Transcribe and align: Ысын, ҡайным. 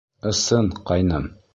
Ысын, 0.31 0.71
ҡайным. 0.91 1.33